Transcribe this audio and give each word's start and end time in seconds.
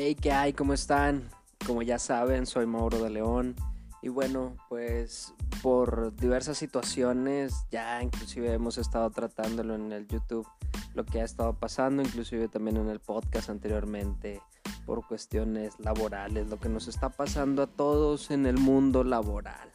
Hey, 0.00 0.14
¿qué 0.14 0.30
hay? 0.30 0.52
¿Cómo 0.52 0.74
están? 0.74 1.28
Como 1.66 1.82
ya 1.82 1.98
saben, 1.98 2.46
soy 2.46 2.66
Mauro 2.66 3.02
de 3.02 3.10
León. 3.10 3.56
Y 4.00 4.10
bueno, 4.10 4.54
pues 4.68 5.34
por 5.60 6.14
diversas 6.14 6.56
situaciones, 6.56 7.52
ya 7.72 8.00
inclusive 8.00 8.52
hemos 8.52 8.78
estado 8.78 9.10
tratándolo 9.10 9.74
en 9.74 9.90
el 9.90 10.06
YouTube, 10.06 10.46
lo 10.94 11.04
que 11.04 11.20
ha 11.20 11.24
estado 11.24 11.52
pasando, 11.54 12.00
inclusive 12.00 12.46
también 12.46 12.76
en 12.76 12.88
el 12.88 13.00
podcast 13.00 13.50
anteriormente, 13.50 14.40
por 14.86 15.04
cuestiones 15.04 15.74
laborales, 15.80 16.48
lo 16.48 16.60
que 16.60 16.68
nos 16.68 16.86
está 16.86 17.08
pasando 17.08 17.64
a 17.64 17.66
todos 17.66 18.30
en 18.30 18.46
el 18.46 18.56
mundo 18.56 19.02
laboral. 19.02 19.72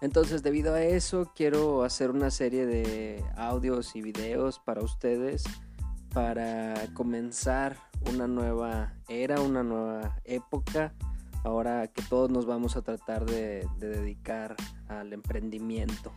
Entonces, 0.00 0.42
debido 0.42 0.72
a 0.72 0.82
eso, 0.82 1.30
quiero 1.36 1.84
hacer 1.84 2.10
una 2.10 2.30
serie 2.30 2.64
de 2.64 3.22
audios 3.36 3.96
y 3.96 4.00
videos 4.00 4.60
para 4.60 4.80
ustedes 4.80 5.44
para 6.14 6.74
comenzar 6.94 7.76
una 8.08 8.28
nueva 8.28 8.94
era, 9.08 9.40
una 9.40 9.62
nueva 9.64 10.20
época. 10.24 10.94
Ahora 11.42 11.88
que 11.88 12.02
todos 12.02 12.30
nos 12.30 12.46
vamos 12.46 12.76
a 12.76 12.82
tratar 12.82 13.26
de, 13.26 13.68
dedicar 13.78 14.56
al 14.88 15.12
emprendimiento. 15.12 16.12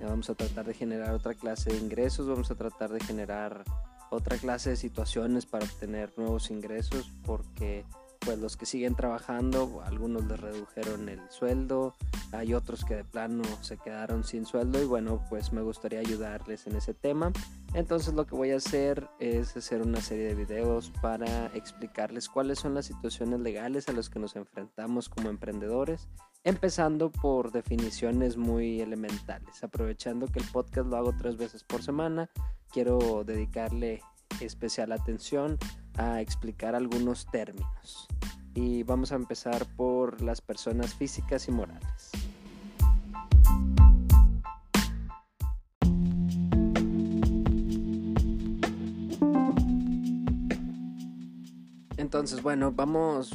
Vamos 0.00 0.30
a 0.30 0.34
tratar 0.34 0.66
de 0.66 0.74
generar 0.74 1.12
otra 1.14 1.34
clase 1.34 1.70
de 1.70 1.78
ingresos, 1.78 2.28
vamos 2.28 2.50
a 2.50 2.54
tratar 2.54 2.92
de 2.92 3.00
generar 3.00 3.64
otra 4.10 4.36
clase 4.36 4.70
de 4.70 4.76
situaciones 4.76 5.46
para 5.46 5.64
obtener 5.64 6.12
nuevos 6.16 6.50
ingresos 6.50 7.10
porque 7.24 7.84
pues 8.20 8.38
los 8.38 8.56
que 8.56 8.66
siguen 8.66 8.94
trabajando, 8.94 9.82
algunos 9.84 10.24
les 10.26 10.40
redujeron 10.40 11.08
el 11.08 11.20
sueldo, 11.30 11.94
hay 12.32 12.54
otros 12.54 12.84
que 12.84 12.96
de 12.96 13.04
plano 13.04 13.42
se 13.60 13.76
quedaron 13.76 14.24
sin 14.24 14.46
sueldo 14.46 14.80
y 14.82 14.86
bueno, 14.86 15.22
pues 15.28 15.52
me 15.52 15.62
gustaría 15.62 16.00
ayudarles 16.00 16.66
en 16.66 16.76
ese 16.76 16.94
tema. 16.94 17.32
Entonces 17.74 18.14
lo 18.14 18.24
que 18.24 18.36
voy 18.36 18.52
a 18.52 18.56
hacer 18.56 19.08
es 19.18 19.56
hacer 19.56 19.82
una 19.82 20.00
serie 20.00 20.26
de 20.26 20.34
videos 20.36 20.92
para 21.02 21.46
explicarles 21.54 22.28
cuáles 22.28 22.60
son 22.60 22.74
las 22.74 22.86
situaciones 22.86 23.40
legales 23.40 23.88
a 23.88 23.92
las 23.92 24.08
que 24.08 24.20
nos 24.20 24.36
enfrentamos 24.36 25.08
como 25.08 25.28
emprendedores, 25.28 26.08
empezando 26.44 27.10
por 27.10 27.50
definiciones 27.50 28.36
muy 28.36 28.80
elementales. 28.80 29.64
Aprovechando 29.64 30.28
que 30.28 30.38
el 30.38 30.46
podcast 30.46 30.88
lo 30.88 30.96
hago 30.96 31.14
tres 31.18 31.36
veces 31.36 31.64
por 31.64 31.82
semana, 31.82 32.30
quiero 32.72 33.24
dedicarle 33.24 34.00
especial 34.40 34.92
atención 34.92 35.58
a 35.96 36.20
explicar 36.20 36.76
algunos 36.76 37.26
términos. 37.26 38.06
Y 38.54 38.84
vamos 38.84 39.10
a 39.10 39.16
empezar 39.16 39.66
por 39.74 40.22
las 40.22 40.40
personas 40.40 40.94
físicas 40.94 41.48
y 41.48 41.50
morales. 41.50 42.12
Entonces, 52.14 52.44
bueno, 52.44 52.70
vamos 52.70 53.32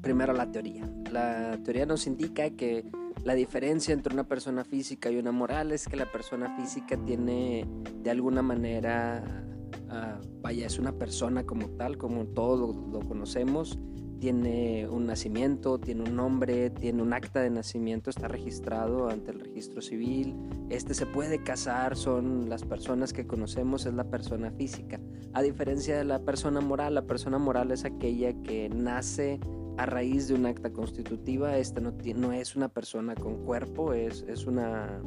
primero 0.00 0.32
a 0.32 0.34
la 0.34 0.50
teoría. 0.50 0.90
La 1.12 1.58
teoría 1.62 1.84
nos 1.84 2.06
indica 2.06 2.48
que 2.48 2.90
la 3.22 3.34
diferencia 3.34 3.92
entre 3.92 4.14
una 4.14 4.24
persona 4.24 4.64
física 4.64 5.10
y 5.10 5.18
una 5.18 5.30
moral 5.30 5.72
es 5.72 5.86
que 5.86 5.96
la 5.96 6.10
persona 6.10 6.56
física 6.56 6.96
tiene 7.04 7.68
de 8.02 8.10
alguna 8.10 8.40
manera 8.40 9.44
Ah, 9.90 10.18
vaya, 10.42 10.66
es 10.66 10.78
una 10.80 10.92
persona 10.92 11.44
como 11.44 11.68
tal, 11.70 11.96
como 11.98 12.26
todos 12.26 12.74
lo, 12.92 13.00
conocemos, 13.00 13.78
tiene 14.20 14.88
un 14.88 15.06
nacimiento, 15.06 15.78
tiene 15.78 16.02
un 16.02 16.16
nombre, 16.16 16.70
tiene 16.70 17.02
un 17.02 17.12
acta 17.12 17.40
de 17.40 17.50
nacimiento, 17.50 18.10
está 18.10 18.28
registrado 18.28 19.08
ante 19.08 19.30
el 19.30 19.40
registro 19.40 19.82
civil, 19.82 20.34
este 20.70 20.94
se 20.94 21.06
puede 21.06 21.42
casar, 21.42 21.96
son 21.96 22.48
las 22.48 22.64
personas 22.64 23.12
que 23.12 23.26
conocemos, 23.26 23.86
es 23.86 23.94
la 23.94 24.04
persona 24.04 24.50
física. 24.50 25.00
A 25.32 25.42
diferencia 25.42 25.96
de 25.96 26.04
la 26.04 26.20
persona 26.20 26.60
moral, 26.60 26.94
la 26.94 27.02
persona 27.02 27.38
moral 27.38 27.70
es 27.70 27.84
aquella 27.84 28.32
que 28.42 28.68
nace 28.68 29.40
a 29.76 29.86
raíz 29.86 30.28
de 30.28 30.34
un 30.34 30.46
acta 30.46 30.72
constitutiva, 30.72 31.58
esta 31.58 31.80
no, 31.80 31.92
no 32.16 32.32
es 32.32 32.56
una 32.56 32.68
persona 32.68 33.14
con 33.14 33.44
cuerpo, 33.44 33.92
es, 33.92 34.24
es, 34.28 34.46
una, 34.46 35.00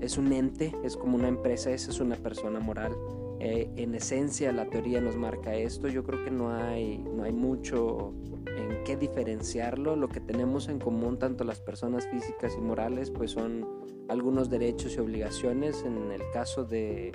es 0.00 0.18
un 0.18 0.32
ente, 0.32 0.74
es 0.82 0.96
como 0.96 1.16
una 1.16 1.28
empresa, 1.28 1.70
esa 1.70 1.90
es 1.90 2.00
una 2.00 2.16
persona 2.16 2.58
moral. 2.58 2.92
Eh, 3.44 3.68
en 3.74 3.92
esencia 3.96 4.52
la 4.52 4.66
teoría 4.66 5.00
nos 5.00 5.16
marca 5.16 5.52
esto. 5.56 5.88
Yo 5.88 6.04
creo 6.04 6.22
que 6.22 6.30
no 6.30 6.54
hay, 6.54 6.98
no 6.98 7.24
hay 7.24 7.32
mucho 7.32 8.14
en 8.46 8.84
qué 8.84 8.96
diferenciarlo. 8.96 9.96
Lo 9.96 10.08
que 10.08 10.20
tenemos 10.20 10.68
en 10.68 10.78
común 10.78 11.18
tanto 11.18 11.42
las 11.42 11.60
personas 11.60 12.06
físicas 12.06 12.54
y 12.56 12.60
morales 12.60 13.10
pues 13.10 13.32
son 13.32 13.66
algunos 14.08 14.48
derechos 14.48 14.94
y 14.94 15.00
obligaciones. 15.00 15.82
En 15.82 16.12
el 16.12 16.22
caso 16.32 16.62
de, 16.62 17.10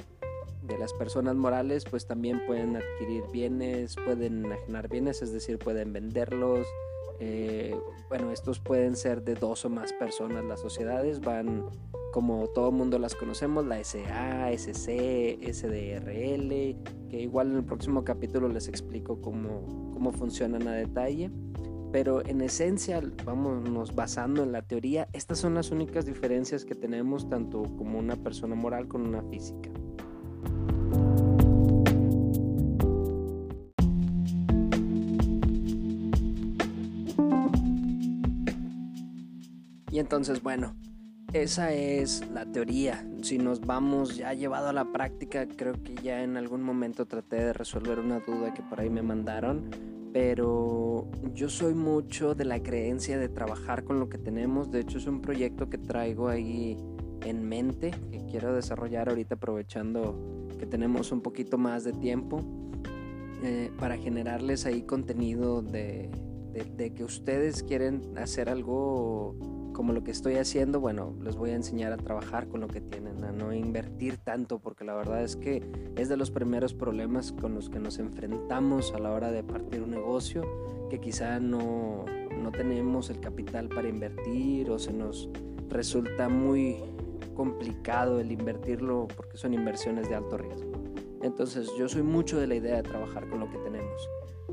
de 0.67 0.77
las 0.77 0.93
personas 0.93 1.35
morales 1.35 1.85
pues 1.85 2.05
también 2.05 2.45
pueden 2.45 2.75
adquirir 2.75 3.23
bienes, 3.31 3.95
pueden 3.95 4.45
enajenar 4.45 4.89
bienes, 4.89 5.21
es 5.21 5.31
decir, 5.31 5.57
pueden 5.57 5.93
venderlos. 5.93 6.67
Eh, 7.19 7.75
bueno, 8.09 8.31
estos 8.31 8.59
pueden 8.59 8.95
ser 8.95 9.23
de 9.23 9.33
dos 9.33 9.65
o 9.65 9.69
más 9.69 9.91
personas. 9.93 10.43
Las 10.45 10.61
sociedades 10.61 11.19
van 11.21 11.65
como 12.11 12.47
todo 12.47 12.71
mundo 12.71 12.99
las 12.99 13.15
conocemos, 13.15 13.65
la 13.65 13.83
SA, 13.83 14.51
SC, 14.51 15.39
SDRL, 15.51 16.75
que 17.09 17.21
igual 17.21 17.51
en 17.51 17.57
el 17.57 17.63
próximo 17.63 18.03
capítulo 18.03 18.47
les 18.47 18.67
explico 18.67 19.21
cómo, 19.21 19.91
cómo 19.93 20.11
funcionan 20.11 20.67
a 20.67 20.73
detalle. 20.73 21.31
Pero 21.91 22.25
en 22.25 22.41
esencia, 22.41 23.01
vámonos 23.23 23.95
basando 23.95 24.43
en 24.43 24.51
la 24.51 24.61
teoría, 24.61 25.07
estas 25.13 25.39
son 25.39 25.55
las 25.55 25.71
únicas 25.71 26.05
diferencias 26.05 26.65
que 26.65 26.75
tenemos 26.75 27.29
tanto 27.29 27.63
como 27.77 27.97
una 27.97 28.17
persona 28.17 28.55
moral 28.55 28.87
con 28.87 29.07
una 29.07 29.23
física. 29.23 29.69
Y 39.97 39.99
entonces, 39.99 40.43
bueno, 40.43 40.75
esa 41.33 41.73
es 41.73 42.23
la 42.31 42.45
teoría. 42.45 43.03
Si 43.23 43.39
nos 43.39 43.61
vamos 43.61 44.15
ya 44.15 44.31
llevado 44.35 44.67
a 44.69 44.71
la 44.71 44.91
práctica, 44.91 45.47
creo 45.47 45.73
que 45.81 45.95
ya 46.03 46.21
en 46.21 46.37
algún 46.37 46.61
momento 46.61 47.07
traté 47.07 47.37
de 47.37 47.51
resolver 47.51 47.97
una 47.97 48.19
duda 48.19 48.53
que 48.53 48.61
por 48.61 48.79
ahí 48.79 48.91
me 48.91 49.01
mandaron. 49.01 49.71
Pero 50.13 51.09
yo 51.33 51.49
soy 51.49 51.73
mucho 51.73 52.35
de 52.35 52.45
la 52.45 52.61
creencia 52.61 53.17
de 53.17 53.27
trabajar 53.27 53.85
con 53.85 53.99
lo 53.99 54.07
que 54.07 54.19
tenemos. 54.19 54.69
De 54.69 54.81
hecho, 54.81 54.99
es 54.99 55.07
un 55.07 55.19
proyecto 55.19 55.67
que 55.67 55.79
traigo 55.79 56.27
ahí 56.27 56.77
en 57.25 57.49
mente, 57.49 57.89
que 58.11 58.23
quiero 58.27 58.53
desarrollar 58.53 59.09
ahorita 59.09 59.33
aprovechando 59.33 60.47
que 60.59 60.67
tenemos 60.67 61.11
un 61.11 61.21
poquito 61.21 61.57
más 61.57 61.83
de 61.83 61.93
tiempo, 61.93 62.41
eh, 63.41 63.71
para 63.79 63.97
generarles 63.97 64.67
ahí 64.67 64.83
contenido 64.83 65.63
de, 65.63 66.11
de 66.53 66.93
que 66.93 67.03
ustedes 67.03 67.63
quieren 67.63 68.15
hacer 68.15 68.47
algo 68.47 69.56
como 69.77 69.93
lo 69.93 70.03
que 70.03 70.09
estoy 70.09 70.37
haciendo, 70.37 70.79
bueno, 70.79 71.13
les 71.21 71.35
voy 71.35 71.51
a 71.51 71.55
enseñar 71.55 71.93
a 71.93 71.97
trabajar 71.97 72.47
con 72.47 72.61
lo 72.61 72.67
que 72.67 72.81
tienen, 72.81 73.23
a 73.23 73.31
no 73.31 73.53
invertir 73.53 74.17
tanto, 74.17 74.57
porque 74.57 74.83
la 74.83 74.95
verdad 74.95 75.23
es 75.23 75.35
que 75.35 75.61
es 75.95 76.09
de 76.09 76.17
los 76.17 76.31
primeros 76.31 76.73
problemas 76.73 77.31
con 77.31 77.53
los 77.53 77.69
que 77.69 77.77
nos 77.77 77.99
enfrentamos 77.99 78.91
a 78.95 78.97
la 78.97 79.11
hora 79.11 79.29
de 79.29 79.43
partir 79.43 79.83
un 79.83 79.91
negocio, 79.91 80.41
que 80.89 80.99
quizá 80.99 81.39
no, 81.39 82.05
no 82.41 82.51
tenemos 82.51 83.11
el 83.11 83.19
capital 83.19 83.69
para 83.69 83.87
invertir 83.87 84.71
o 84.71 84.79
se 84.79 84.93
nos 84.93 85.29
resulta 85.69 86.27
muy 86.27 86.77
complicado 87.35 88.19
el 88.19 88.31
invertirlo 88.31 89.07
porque 89.15 89.37
son 89.37 89.53
inversiones 89.53 90.09
de 90.09 90.15
alto 90.15 90.39
riesgo. 90.39 90.71
Entonces 91.21 91.69
yo 91.77 91.87
soy 91.87 92.01
mucho 92.01 92.39
de 92.39 92.47
la 92.47 92.55
idea 92.55 92.77
de 92.77 92.83
trabajar 92.83 93.29
con 93.29 93.41
lo 93.41 93.51
que 93.51 93.59
tenemos. 93.59 94.09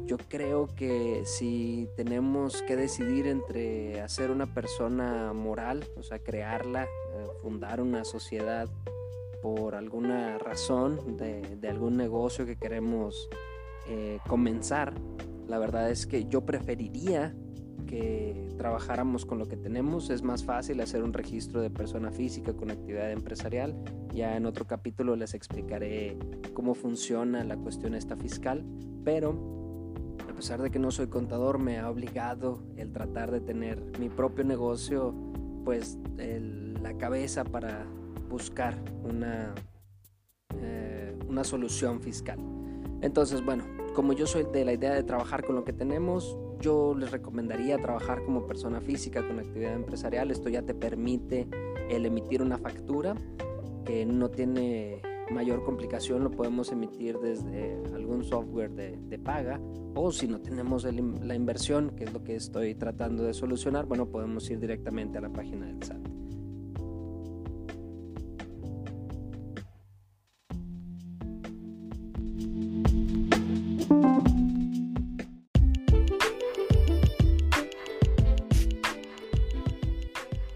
Yo 0.06 0.18
creo 0.18 0.68
que 0.74 1.22
si 1.24 1.88
tenemos 1.96 2.60
que 2.62 2.76
decidir 2.76 3.26
entre 3.26 4.02
hacer 4.02 4.30
una 4.30 4.52
persona 4.52 5.32
moral, 5.32 5.84
o 5.96 6.02
sea, 6.02 6.18
crearla, 6.18 6.84
eh, 6.84 7.26
fundar 7.40 7.80
una 7.80 8.04
sociedad 8.04 8.68
por 9.42 9.74
alguna 9.74 10.36
razón 10.38 11.16
de, 11.16 11.68
algún 11.68 11.96
negocio 11.96 12.44
que 12.44 12.56
queremos 12.56 13.30
eh, 13.88 14.18
comenzar, 14.28 14.94
la 15.48 15.58
verdad 15.58 15.90
es 15.90 16.06
que 16.06 16.26
yo 16.26 16.42
preferiría 16.44 17.34
que 17.86 18.50
trabajáramos 18.58 19.24
con 19.24 19.38
lo 19.38 19.46
que 19.46 19.56
tenemos. 19.56 20.10
Es 20.10 20.22
más 20.22 20.44
fácil 20.44 20.80
hacer 20.80 21.02
un 21.02 21.14
registro 21.14 21.62
de 21.62 21.70
persona 21.70 22.10
física 22.10 22.52
con 22.52 22.70
actividad 22.70 23.10
empresarial. 23.10 23.74
Ya 24.12 24.36
en 24.36 24.44
otro 24.44 24.66
capítulo 24.66 25.16
les 25.16 25.32
explicaré 25.34 26.18
cómo 26.52 26.74
funciona 26.74 27.42
la 27.44 27.56
cuestión 27.56 27.94
esta 27.94 28.16
fiscal, 28.16 28.64
pero 29.04 29.63
a 30.34 30.36
pesar 30.36 30.60
de 30.60 30.70
que 30.72 30.80
no 30.80 30.90
soy 30.90 31.06
contador, 31.06 31.60
me 31.60 31.78
ha 31.78 31.88
obligado 31.88 32.58
el 32.76 32.90
tratar 32.90 33.30
de 33.30 33.40
tener 33.40 33.80
mi 34.00 34.08
propio 34.08 34.42
negocio, 34.42 35.14
pues 35.64 35.96
la 36.82 36.92
cabeza 36.98 37.44
para 37.44 37.86
buscar 38.28 38.74
una, 39.04 39.54
eh, 40.60 41.16
una 41.28 41.44
solución 41.44 42.00
fiscal. 42.00 42.40
Entonces, 43.00 43.44
bueno, 43.44 43.64
como 43.94 44.12
yo 44.12 44.26
soy 44.26 44.44
de 44.52 44.64
la 44.64 44.72
idea 44.72 44.92
de 44.92 45.04
trabajar 45.04 45.44
con 45.44 45.54
lo 45.54 45.64
que 45.64 45.72
tenemos, 45.72 46.36
yo 46.60 46.96
les 46.96 47.12
recomendaría 47.12 47.78
trabajar 47.78 48.24
como 48.24 48.44
persona 48.44 48.80
física 48.80 49.24
con 49.24 49.38
actividad 49.38 49.74
empresarial. 49.74 50.32
Esto 50.32 50.48
ya 50.48 50.62
te 50.62 50.74
permite 50.74 51.46
el 51.88 52.06
emitir 52.06 52.42
una 52.42 52.58
factura 52.58 53.14
que 53.84 54.04
no 54.04 54.30
tiene 54.30 55.00
mayor 55.30 55.64
complicación 55.64 56.24
lo 56.24 56.30
podemos 56.30 56.70
emitir 56.72 57.18
desde 57.18 57.82
algún 57.94 58.24
software 58.24 58.70
de, 58.70 59.18
paga 59.18 59.60
o 59.94 60.10
si 60.10 60.26
no 60.26 60.40
tenemos 60.40 60.84
la 60.84 61.34
inversión, 61.34 61.90
que 61.90 62.04
es 62.04 62.12
lo 62.12 62.22
que 62.22 62.34
estoy 62.34 62.74
tratando 62.74 63.22
de 63.22 63.32
solucionar, 63.32 63.86
bueno, 63.86 64.06
podemos 64.06 64.50
ir 64.50 64.58
directamente 64.58 65.18
a 65.18 65.20
la 65.20 65.32
página 65.32 65.66
del 65.66 65.82
SAT. 65.82 66.23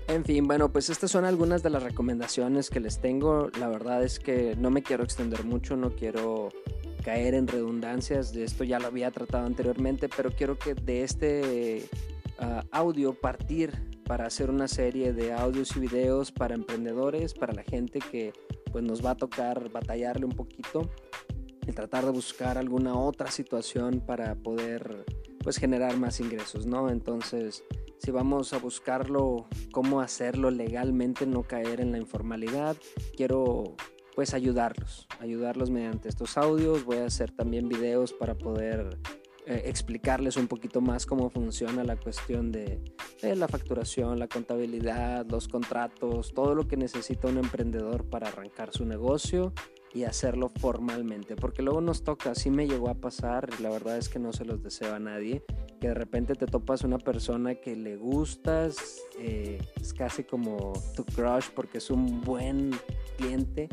En 0.08 0.24
fin, 0.24 0.46
bueno, 0.46 0.72
pues 0.72 0.88
estas 0.88 1.10
son 1.10 1.26
algunas 1.26 1.62
de 1.62 1.68
las 1.68 1.82
recomendaciones 1.82 2.70
que 2.70 2.80
les 2.80 2.98
tengo. 2.98 3.50
La 3.60 3.68
verdad 3.68 4.02
es 4.02 4.18
que 4.18 4.56
no 4.56 4.70
me 4.70 4.82
quiero 4.82 5.04
extender 5.04 5.44
mucho, 5.44 5.76
no 5.76 5.90
quiero 5.90 6.48
caer 7.04 7.34
en 7.34 7.46
redundancias. 7.46 8.32
De 8.32 8.44
esto 8.44 8.64
ya 8.64 8.78
lo 8.78 8.86
había 8.86 9.10
tratado 9.10 9.44
anteriormente, 9.44 10.08
pero 10.08 10.30
quiero 10.30 10.58
que 10.58 10.74
de 10.74 11.02
este 11.02 11.86
ah, 12.38 12.64
audio 12.70 13.12
partir 13.12 13.72
para 14.04 14.24
hacer 14.24 14.48
una 14.48 14.66
serie 14.66 15.12
de 15.12 15.34
audios 15.34 15.76
y 15.76 15.80
videos 15.80 16.32
para 16.32 16.54
emprendedores, 16.54 17.34
para 17.34 17.52
la 17.52 17.62
gente 17.62 17.98
que 17.98 18.32
pues 18.72 18.82
nos 18.82 19.04
va 19.04 19.10
a 19.10 19.16
tocar 19.16 19.70
batallarle 19.70 20.24
un 20.24 20.32
poquito 20.32 20.88
y 21.66 21.72
tratar 21.72 22.06
de 22.06 22.12
buscar 22.12 22.56
alguna 22.56 22.98
otra 22.98 23.30
situación 23.30 24.00
para 24.00 24.34
poder 24.36 25.04
pues 25.44 25.58
generar 25.58 25.98
más 25.98 26.18
ingresos, 26.18 26.64
¿no? 26.64 26.88
Entonces, 26.88 27.62
si 27.98 28.10
vamos 28.10 28.52
a 28.52 28.58
buscarlo, 28.58 29.46
cómo 29.72 30.00
hacerlo 30.00 30.50
legalmente, 30.50 31.26
no 31.26 31.42
caer 31.42 31.80
en 31.80 31.92
la 31.92 31.98
informalidad, 31.98 32.76
quiero 33.16 33.76
pues 34.14 34.34
ayudarlos, 34.34 35.06
ayudarlos 35.20 35.70
mediante 35.70 36.08
estos 36.08 36.36
audios, 36.36 36.84
voy 36.84 36.96
a 36.96 37.06
hacer 37.06 37.30
también 37.30 37.68
videos 37.68 38.12
para 38.12 38.36
poder 38.36 38.98
eh, 39.46 39.62
explicarles 39.66 40.36
un 40.36 40.48
poquito 40.48 40.80
más 40.80 41.06
cómo 41.06 41.30
funciona 41.30 41.84
la 41.84 41.96
cuestión 41.96 42.50
de, 42.50 42.82
de, 43.22 43.36
la 43.36 43.46
facturación, 43.48 44.18
la 44.18 44.26
contabilidad, 44.26 45.24
los 45.30 45.46
contratos, 45.48 46.34
todo 46.34 46.54
lo 46.54 46.66
que 46.66 46.76
necesita 46.76 47.28
un 47.28 47.38
emprendedor 47.38 48.04
para 48.10 48.28
arrancar 48.28 48.72
su 48.72 48.84
negocio 48.84 49.52
y 49.94 50.04
hacerlo 50.04 50.50
formalmente, 50.60 51.36
porque 51.36 51.62
luego 51.62 51.80
nos 51.80 52.02
toca, 52.04 52.32
así 52.32 52.50
me 52.50 52.66
llegó 52.66 52.90
a 52.90 52.94
pasar, 52.94 53.48
la 53.60 53.70
verdad 53.70 53.96
es 53.96 54.08
que 54.08 54.18
no 54.18 54.32
se 54.32 54.44
los 54.44 54.62
deseo 54.62 54.94
a 54.94 54.98
nadie, 54.98 55.42
que 55.80 55.88
de 55.88 55.94
repente 55.94 56.34
te 56.34 56.46
topas 56.46 56.82
una 56.82 56.98
persona 56.98 57.54
que 57.54 57.74
le 57.76 57.96
gustas, 57.96 59.00
eh, 59.18 59.58
es 59.80 59.94
casi 59.94 60.24
como 60.24 60.72
tu 60.94 61.04
crush 61.04 61.46
porque 61.54 61.78
es 61.78 61.90
un 61.90 62.20
buen 62.20 62.72
cliente 63.16 63.68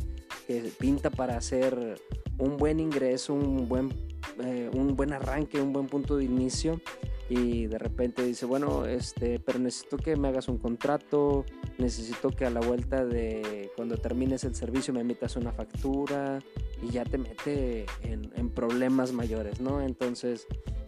que 0.47 0.71
pinta 0.79 1.09
para 1.09 1.37
hacer 1.37 1.99
un 2.37 2.57
buen 2.57 2.79
ingreso, 2.79 3.33
un 3.33 3.67
buen, 3.67 3.89
eh, 4.43 4.69
un 4.73 4.95
buen 4.95 5.13
arranque, 5.13 5.59
un 5.59 5.73
buen 5.73 5.87
punto 5.87 6.17
de 6.17 6.25
inicio 6.25 6.79
y 7.29 7.65
de 7.65 7.77
repente 7.77 8.23
dice, 8.23 8.45
bueno, 8.45 8.85
este, 8.85 9.39
pero 9.39 9.59
necesito 9.59 9.97
que 9.97 10.15
me 10.15 10.27
hagas 10.27 10.47
un 10.47 10.57
contrato, 10.57 11.45
necesito 11.77 12.29
que 12.29 12.45
a 12.45 12.49
la 12.49 12.59
vuelta 12.59 13.03
de 13.03 13.71
cuando 13.75 13.97
termines 13.97 14.43
el 14.43 14.55
servicio 14.55 14.93
me 14.93 15.01
emitas 15.01 15.35
una 15.35 15.51
factura 15.51 16.39
y 16.83 16.91
ya 16.91 17.03
te 17.03 17.17
mete 17.17 17.85
en, 18.03 18.31
en 18.35 18.49
problemas 18.49 19.11
mayores, 19.11 19.59
¿no? 19.59 19.81
Entonces, 19.81 20.47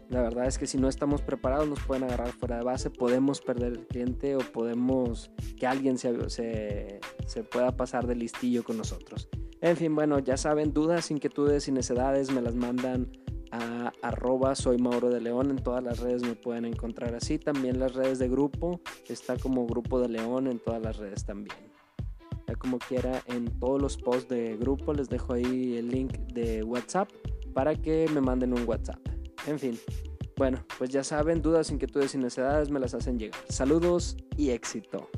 la 0.10 0.22
verdad 0.22 0.46
es 0.46 0.58
que 0.58 0.68
si 0.68 0.78
no 0.78 0.88
estamos 0.88 1.22
preparados 1.22 1.68
nos 1.68 1.80
pueden 1.82 2.04
agarrar 2.04 2.32
fuera 2.32 2.58
de 2.58 2.64
base, 2.64 2.90
podemos 2.90 3.42
perder 3.42 3.74
el 3.74 3.88
cliente 3.88 4.36
o 4.36 4.40
podemos 4.40 5.32
que 5.58 5.68
alguien 5.68 5.98
se, 5.98 6.30
se, 6.30 7.00
se 7.26 7.44
pueda 7.44 7.76
pasar 7.76 8.08
de 8.08 8.16
listillo 8.16 8.64
con 8.64 8.78
nosotros. 8.78 9.28
En 9.60 9.76
fin, 9.76 9.96
bueno, 9.96 10.20
ya 10.20 10.38
saben, 10.38 10.72
dudas, 10.72 11.12
inquietudes 11.12 11.68
y 11.68 11.72
necedades 11.72 12.32
me 12.32 12.42
las 12.42 12.56
mandan 12.56 13.10
a 13.58 13.94
arroba 14.02 14.56
soy 14.56 14.78
Mauro 14.78 15.10
de 15.10 15.22
León. 15.22 15.52
En 15.52 15.58
todas 15.58 15.84
las 15.84 16.00
redes 16.00 16.24
me 16.24 16.36
pueden 16.36 16.66
encontrar 16.66 17.16
así. 17.16 17.40
También 17.40 17.80
las 17.80 17.94
redes 17.94 18.20
de 18.20 18.28
grupo. 18.28 18.82
Está 19.08 19.38
como 19.38 19.66
Grupo 19.66 20.00
de 20.00 20.10
León 20.10 20.48
en 20.48 20.60
todas 20.60 20.82
las 20.82 20.98
redes 20.98 21.26
también. 21.26 21.58
Ya 22.48 22.56
como 22.56 22.80
quiera, 22.80 23.22
en 23.28 23.46
todos 23.60 23.82
los 23.82 23.98
posts 23.98 24.30
de 24.30 24.56
grupo 24.58 24.94
les 24.94 25.10
dejo 25.10 25.34
ahí 25.34 25.76
el 25.78 25.90
link 25.90 26.14
de 26.34 26.64
WhatsApp 26.64 27.10
para 27.54 27.76
que 27.76 28.08
me 28.14 28.22
manden 28.22 28.54
un 28.54 28.68
WhatsApp. 28.68 29.00
En 29.48 29.60
fin, 29.60 29.78
bueno, 30.38 30.64
pues 30.78 30.92
ya 30.92 31.04
saben, 31.04 31.42
dudas, 31.42 31.72
inquietudes 31.72 32.14
y 32.14 32.20
necesidades 32.20 32.70
me 32.70 32.80
las 32.80 32.94
hacen 32.94 33.18
llegar. 33.18 33.40
Saludos 33.50 34.16
y 34.38 34.52
éxito. 34.52 35.10